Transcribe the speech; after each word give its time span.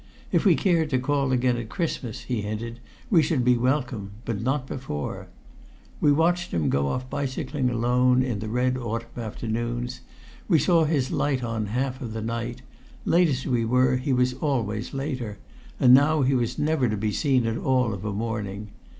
If 0.31 0.45
we 0.45 0.55
cared 0.55 0.89
to 0.89 0.97
call 0.97 1.31
again 1.31 1.57
at 1.57 1.69
Christmas, 1.69 2.21
he 2.21 2.41
hinted, 2.41 2.79
we 3.11 3.21
should 3.21 3.45
be 3.45 3.55
welcome, 3.55 4.13
but 4.25 4.41
not 4.41 4.65
before. 4.65 5.27
We 5.99 6.11
watched 6.11 6.49
him 6.49 6.71
go 6.71 6.87
off 6.87 7.07
bicycling 7.07 7.69
alone 7.69 8.23
in 8.23 8.39
the 8.39 8.49
red 8.49 8.79
autumn 8.79 9.09
afternoons. 9.21 10.01
We 10.47 10.57
saw 10.57 10.85
his 10.85 11.11
light 11.11 11.43
on 11.43 11.67
half 11.67 12.01
of 12.01 12.13
the 12.13 12.21
night; 12.23 12.63
late 13.05 13.29
as 13.29 13.45
we 13.45 13.63
were, 13.63 13.97
he 13.97 14.11
was 14.11 14.33
always 14.33 14.91
later; 14.91 15.37
and 15.79 15.93
now 15.93 16.23
he 16.23 16.33
was 16.33 16.57
never 16.57 16.89
to 16.89 16.97
be 16.97 17.11
seen 17.11 17.45
at 17.45 17.59
all 17.59 17.93
of 17.93 18.03
a 18.03 18.11
morning. 18.11 18.69